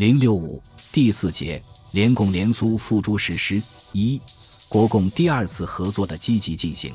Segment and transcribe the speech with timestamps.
[0.00, 3.62] 零六五第四节，联共联苏付诸实施。
[3.92, 4.18] 一、
[4.66, 6.90] 国共第二次合作的积极进行。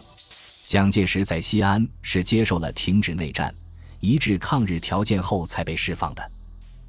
[0.66, 3.54] 蒋介石在西安是接受了停止内战、
[3.99, 6.31] 一致抗日条件后才被释放的。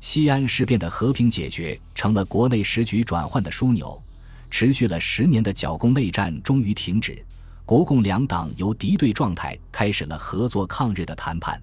[0.01, 4.03] 西安事变的和平解决，成了国内时局转换的枢纽。
[4.51, 7.23] 持续了十年的剿共内战终于停止，
[7.67, 11.63] 国共两党由敌对状态开始了合作抗日的谈判。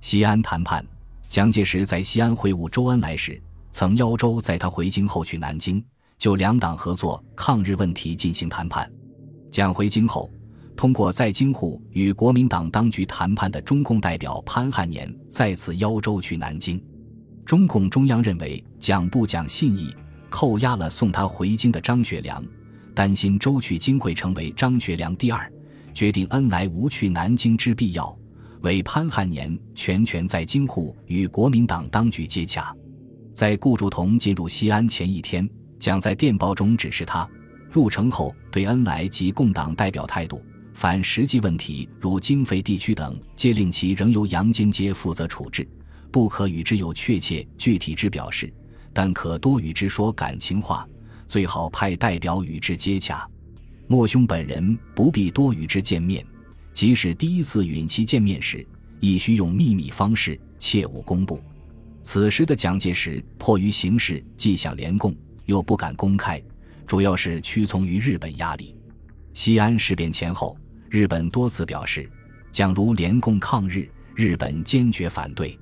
[0.00, 0.84] 西安谈判，
[1.28, 3.40] 蒋介石在西安会晤周恩来时，
[3.74, 5.84] 曾邀周在他回京后去南京，
[6.16, 8.88] 就两党合作抗日问题进行谈判。
[9.50, 10.30] 蒋回京后，
[10.76, 16.80] 通过在京沪与国民党当局谈判的中共代表潘汉年再次邀周去南京。
[17.44, 19.92] 中共中央认为蒋不讲信义。
[20.30, 22.44] 扣押了送他回京的张学良，
[22.94, 25.52] 担心周去京会成为张学良第二，
[25.92, 28.16] 决定恩来无去南京之必要，
[28.60, 32.72] 为潘汉年全权在京沪与国民党当局接洽。
[33.34, 35.48] 在顾祝同进入西安前一天，
[35.80, 37.28] 蒋在电报中指示他，
[37.68, 40.40] 入城后对恩来及共党代表态度，
[40.72, 45.68] 凡实际问题如经费地区等，皆令其仍由杨坚阶负责处置，
[46.12, 48.54] 不可与之有确切具体之表示。
[48.92, 50.88] 但可多与之说感情话，
[51.26, 53.28] 最好派代表与之接洽。
[53.88, 56.24] 莫兄本人不必多与之见面，
[56.72, 58.64] 即使第一次允其见面时，
[59.00, 61.40] 亦须用秘密方式，切勿公布。
[62.04, 65.16] 此时的蒋介石迫于形势，既想联共，
[65.46, 66.40] 又不敢公开，
[66.86, 68.76] 主要是屈从于日本压力。
[69.32, 70.54] 西安事变前后，
[70.90, 72.08] 日本多次表示，
[72.52, 75.58] 蒋如联共抗日，日本坚决反对。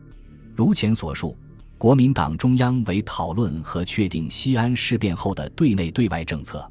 [0.55, 1.35] 如前所述。
[1.79, 6.65] 国民党中央为讨论和确定西安事变后的对内对外政策，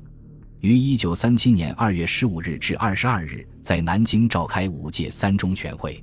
[0.62, 6.02] 于一九三七年二月十五日至二十二日在南京召开五届三中全会。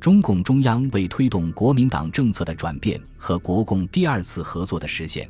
[0.00, 5.28] 中共中央为推动国民党政策的转变和国共第二次合作的实现，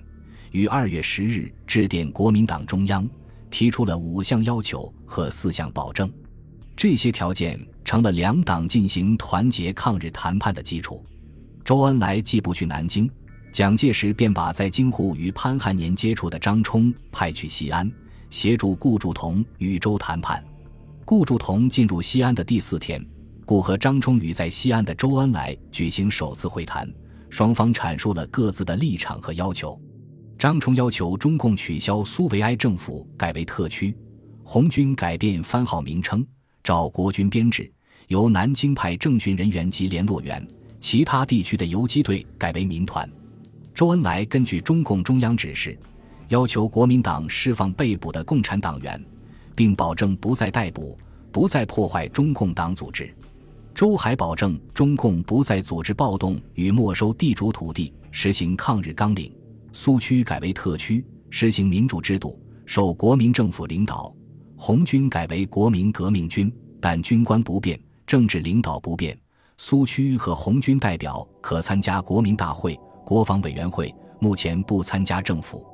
[0.53, 3.09] 于二月十日致电国民党中央，
[3.51, 6.09] 提出了五项要求和四项保证。
[6.77, 11.05] 这些条件成了两党进行团结抗日谈判的基础。
[11.65, 13.11] 周恩来既不去南京，
[13.51, 17.91] 蒋介石便把在京沪与潘汉年接触的张冲派去西安，
[18.31, 20.41] 协助顾祝同与周谈判。
[21.05, 23.05] 顾祝同进入西安的第四天，
[23.51, 26.89] 故和张冲与在西安的周恩来举行首次会谈，
[27.31, 29.77] 双方阐述了各自的立场和要求。
[30.39, 33.93] 张冲要求中共取消苏维埃政府，改为特区，
[34.45, 36.25] 红军改变番号名称，
[36.63, 37.69] 照国军编制，
[38.07, 40.47] 由南京派政训人员及联络员。
[40.79, 43.11] 其他地区的游击队改为民团。
[43.75, 45.77] 周恩来根据中共中央指示，
[46.29, 49.05] 要求国民党释放被捕的共产党员，
[49.57, 50.97] 并保证不再逮捕、
[51.33, 53.13] 不再破坏中共党组织。
[53.81, 59.35] 周还保证中共不再组织暴动与没收地主土地，实行抗日纲领。
[59.73, 64.15] 苏区改为特区，实行民主制度，受国民政府领导。
[64.55, 69.19] 红军改为国民革命军，但军官不变，政治领导不变。
[69.57, 75.65] 苏区和红军代表可参加国民大会、国防委员会，目前不参加政府。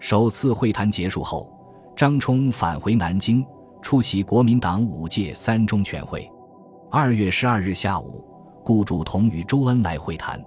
[0.00, 1.48] 首次会谈结束后，
[1.96, 3.46] 张冲返回南京，
[3.80, 6.28] 出席国民党五届三中全会。
[6.96, 8.24] 二月十二日下午，
[8.64, 10.40] 顾祝同与周恩来会谈，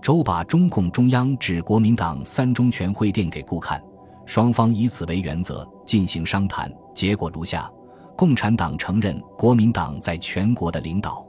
[0.00, 3.82] 周把中共中央致国民党三中全会电给顾看，
[4.24, 7.68] 双方以此为原则进行商谈，结果如下：
[8.16, 11.26] 共产党承认国民党在全国的领导。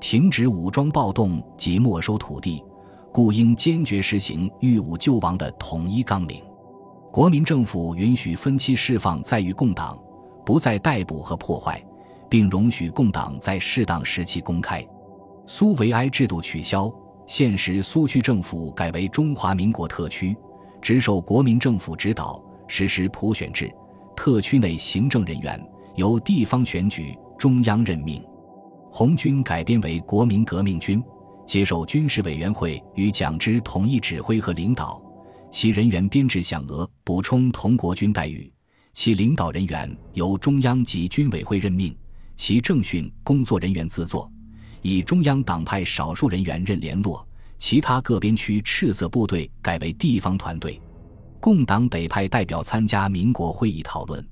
[0.00, 2.64] 停止武装暴动及没收土地，
[3.12, 6.40] 故应坚决实行御武救亡的统一纲领。
[7.10, 9.98] 国民政府允许分期释放在狱共党，
[10.46, 11.84] 不再逮捕和破坏，
[12.28, 14.86] 并容许共党在适当时期公开。
[15.46, 16.92] 苏维埃制度取消，
[17.26, 20.36] 现时苏区政府改为中华民国特区，
[20.80, 23.72] 只受国民政府指导，实施普选制。
[24.14, 28.22] 特区内行政人员由地方选举，中央任命。
[28.90, 31.02] 红军改编为国民革命军，
[31.46, 35.00] 接受军事委员会与蒋之统一指挥和领导，
[35.50, 38.52] 其人员编制响额补充同国军待遇，
[38.92, 41.96] 其领导人员由中央及军委会任命，
[42.38, 44.30] 其政训工作人员自作，
[44.80, 47.26] 以中央党派少数人员任联络，
[47.58, 50.80] 其他各边区赤色部队改为地方团队，
[51.40, 54.24] 共党得派代表参加民国会议讨论，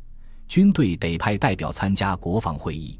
[0.46, 2.96] 军队得派代表参加国防会议。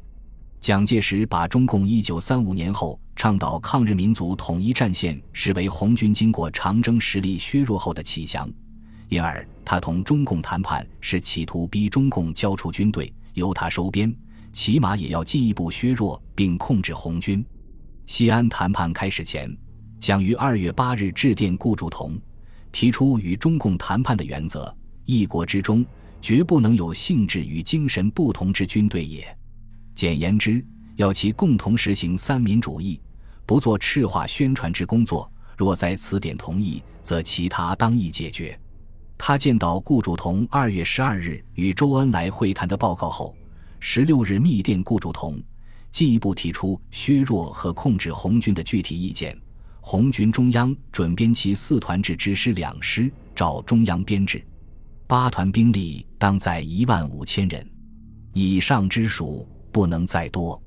[0.59, 8.47] 蒋介石把中共一九三五年后倡导抗日民族统一战线视为红军经过长征实力削弱后的启降，
[9.07, 14.13] 因而他同中共谈判是企图逼中共交出军队，由他收编，
[14.57, 17.45] 起码也要进一步削弱并控制红军。
[18.07, 19.55] 西安谈判开始前，
[19.99, 22.19] 蒋于二月八日致电顾祝同，
[22.71, 24.75] 提出与中共谈判的原则：
[25.05, 25.85] 一国之中
[26.19, 29.23] 绝不能有性质与精神不同之军队也。
[29.93, 30.65] 简言之，
[30.95, 32.99] 要其共同实行三民主义，
[33.45, 35.31] 不做赤化宣传之工作。
[35.55, 38.59] 若在此点同意，则其他当亦解决。
[39.19, 43.35] 他见到顾祝同二月十二日与周恩来会谈的报告后，
[43.79, 45.41] 十六日密电顾祝同，
[45.91, 49.37] 进一步提出削弱和控制红军的具体意见。
[49.79, 54.45] 红军中央准编其四团制之师两师，照中央编制，
[55.07, 57.65] 八团兵力当在一万五千人
[58.33, 60.61] 以上之数，不能再多。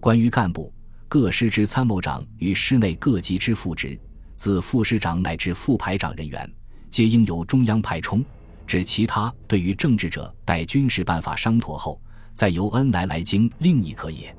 [0.00, 0.72] 关于干部，
[1.08, 3.98] 各师之参谋长与师内各级之副职，
[4.36, 6.52] 自副师长乃至副排长人员，
[6.90, 8.22] 皆应由中央派充。
[8.66, 11.98] 指其他对于政治者，待军事办法商妥后，
[12.38, 14.32] 再由恩来来京另一可也。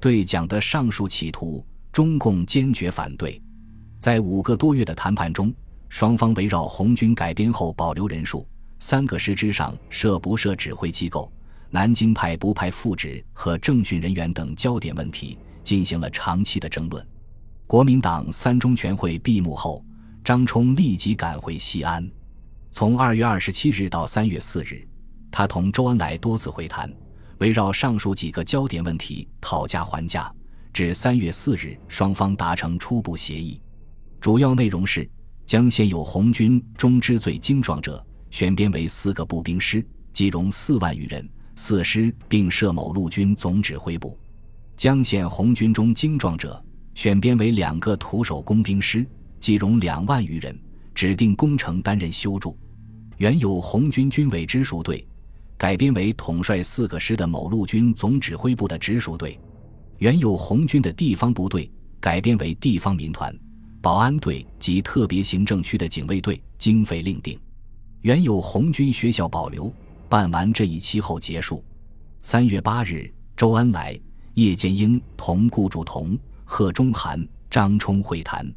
[0.00, 1.62] 对蒋的上述企图，
[1.92, 3.38] 中共坚决反对。
[3.98, 5.52] 在五个多月的谈判中，
[5.90, 8.48] 双方围绕红军改编后保留人数、
[8.78, 11.30] 三个师之上设不设指挥机构、
[11.68, 17.06] 南京派不派副职和政训人员等焦点问题进行了长期的争论。
[17.66, 19.84] 国民党三中全会闭幕后，
[20.24, 22.10] 张冲立即赶回西安。
[22.70, 24.88] 从二月二十七日到三月四日，
[25.30, 26.90] 他同周恩来多次会谈，
[27.44, 30.32] 围绕上述几个焦点问题讨价还价。
[30.72, 33.60] 至三月四日，双方达成初步协议。
[34.18, 35.06] 主要内容是
[35.44, 41.22] 将现有红军中之最精壮者选编为四个步兵师，计容四万余人；
[41.54, 44.18] 四师并设某陆军总指挥部。
[44.74, 46.64] 将现红军中精壮者
[46.94, 49.06] 选编为两个徒手工兵师，
[49.38, 50.58] 计容两万余人，
[50.94, 52.58] 指定工程担任修筑。
[53.18, 55.06] 原有红军军委直属队
[55.56, 59.38] 改编为统帅四个师的某陆军总指挥部的直属队。
[59.98, 61.70] 原有红军的地方部队
[62.00, 63.34] 改编为地方民团。
[63.80, 67.38] 保安队及特别行政区的警卫队经费另定，
[68.00, 69.72] 原有红军学校保留。
[70.08, 71.62] 办完这一期后结束。
[72.22, 73.98] 三月八日，周恩来、
[74.34, 78.50] 叶剑英同顾祝同、贺中涵、张冲会谈，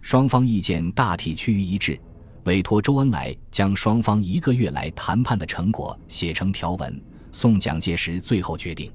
[0.00, 2.00] 双方意见大体趋于一致，
[2.44, 7.02] 委托周恩来将双方一个月来谈判的成果写成条文，
[7.32, 8.92] 送蒋介石最后决定。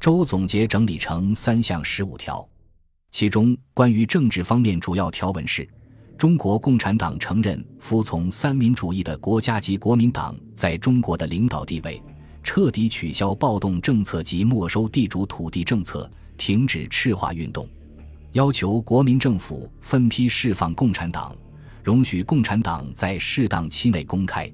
[0.00, 2.46] 周总结整理成三项十五条。
[3.12, 5.68] 其中关于政治方面主要条文是：
[6.18, 12.02] 中国共产党承认服从三民主义的国家级国民党在中国的领导地位，
[12.42, 17.68] 彻底取消暴动政策及没收地主土地政策，停止赤化运动，
[18.32, 21.36] 要求国民政府分批释放共产党，
[21.82, 24.50] 容许共产党在适当期内公开，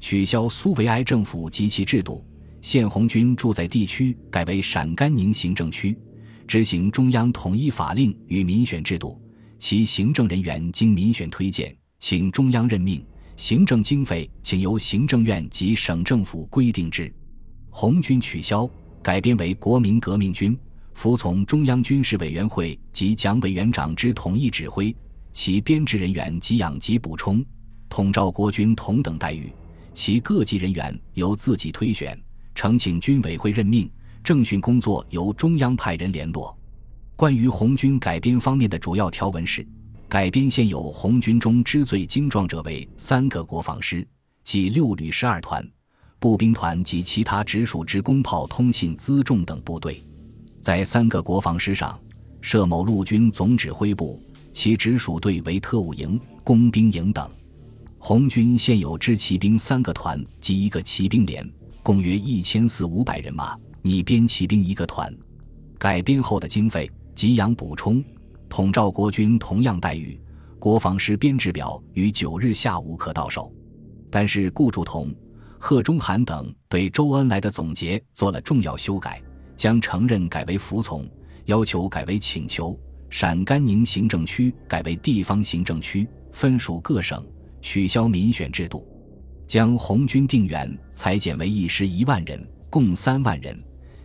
[0.00, 2.24] 取消苏维埃政府及其制度，
[2.60, 5.96] 现红军驻在地区改为陕甘宁行政区。
[6.46, 9.20] 执行中央统一法令与民选制度，
[9.58, 13.00] 其行政人员经民选推荐，请中央任命；
[13.36, 17.12] 行政经费请由行政院及省政府规定之。
[17.68, 18.68] 红军取消，
[19.02, 20.58] 改编为国民革命军，
[20.94, 24.94] 服从中央军事委员会及蒋委员长之统一指挥，
[25.40, 27.44] 其编制人员给养及补充，
[27.88, 29.52] 统召国军同等待遇，
[29.94, 32.20] 其各级人员由自己推选，
[32.56, 33.88] 呈请军委会任命。
[34.24, 36.58] 政训工作由中央派人联络。
[37.14, 39.64] 关于红军改编方面的主要条文是：
[40.08, 44.04] 改编现有红军中之最精壮者为三个国防师，
[44.42, 45.64] 即六旅十二团、
[46.18, 50.02] 步兵团及其他直属之工炮、通信、辎重等部队。
[50.60, 51.96] 在三个国防师上
[52.40, 54.20] 设某陆军总指挥部，
[54.52, 57.30] 其直属队为特务营、工兵营等。
[57.98, 61.48] 红军现有支骑兵三个团及一个骑兵连，
[61.82, 63.56] 共约一千四五百人马。
[63.82, 65.16] 拟编骑兵一个团，
[65.78, 68.04] 改编后的经费给养补充，
[68.48, 70.20] 统召国军同样待遇。
[70.58, 73.50] 国防师编制表于九日下午可到手。
[74.10, 75.14] 但是顾祝同、
[75.58, 79.22] 贺中涵等对周恩来的总结做了重要修改，
[79.56, 81.06] 将承认改为服从，
[81.44, 82.78] 要求改为请求，
[83.10, 87.24] 陕甘宁行政区改为地方行政区，分属各省，
[87.62, 88.86] 取消民选制度，
[89.46, 93.58] 将红军定员裁减为一师一万人，共三万人。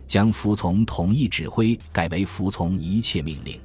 [0.06, 3.58] 将服从统一指挥改为服从一切命令。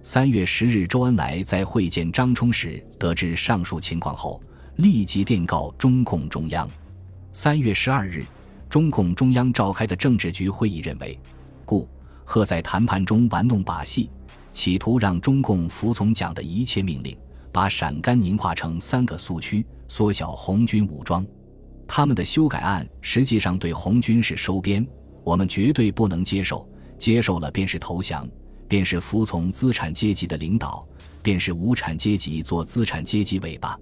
[0.00, 4.40] 三月十日，周恩来在会见张冲时，得知上述情况后，
[4.76, 6.70] 立即电告中共中央。
[7.32, 8.24] 三月十二日，
[8.68, 11.18] 中共中央召开的政治局会议认为，
[11.64, 11.88] 故
[12.24, 14.08] 贺在谈判中玩弄把戏，
[14.52, 17.16] 企图让中共服从蒋的一切命令，
[17.50, 21.26] 把陕甘宁化成三个苏区，缩小红军武装。
[21.86, 24.86] 他们的修改案实际上对红军是收编。
[25.24, 26.68] 我们绝对不能接受，
[26.98, 28.28] 接受了便是投降，
[28.66, 30.86] 便是服从资产阶级的领导，
[31.22, 33.78] 便是无产阶级做资产阶级尾巴。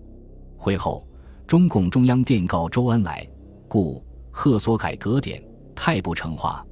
[0.57, 1.07] 会后，
[1.47, 3.27] 中共中央电告周恩来，
[3.69, 5.43] 故贺所改革点
[5.75, 6.62] 太不成话，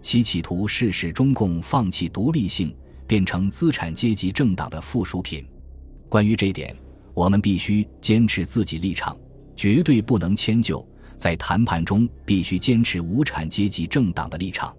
[0.00, 2.74] 其企图是使中共放弃独立性，
[3.06, 5.46] 变成资产阶级政党的附属品。
[6.08, 6.76] 关于这点，
[7.12, 9.16] 我们必须坚持自己立场，
[9.56, 10.86] 绝对不能迁就。
[11.16, 14.74] 在谈判中，必须坚持无产阶级政党的立场。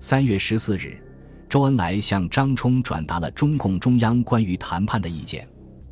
[0.00, 1.00] 三月十四日，
[1.48, 5.48] 周恩来向张冲转达了中共中央关于谈判的意见，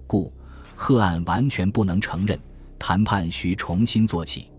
[0.07, 0.33] 故
[0.75, 2.39] 贺案完全不能承认，
[2.79, 4.51] 谈判需重新做起。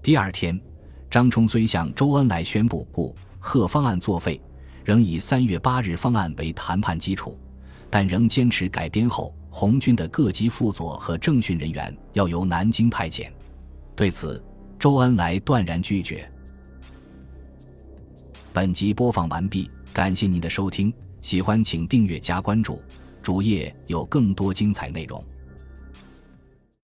[0.00, 0.58] 第二天，
[1.10, 4.40] 张冲虽向周恩来宣布故贺方案作废，
[4.88, 7.38] 仍以三月八日方案为谈判基础，
[7.90, 13.30] 但仍坚持改编后红军的各级副佐和政训人员要由南京派遣。
[13.94, 14.42] 对此，
[14.78, 16.26] 周恩来断然拒绝。
[18.50, 20.90] 本集播放完毕，感谢您的收听，
[21.20, 22.80] 喜欢请订阅加关注，
[23.22, 25.22] 主页有更多精彩内容。